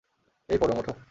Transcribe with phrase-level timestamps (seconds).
[0.49, 0.93] এই পরম, ওঠো!